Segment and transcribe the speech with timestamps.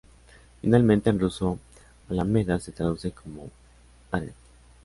[0.61, 1.59] Finalmente en ruso
[2.09, 3.51] alameda se traduce como
[4.11, 4.33] Аллея.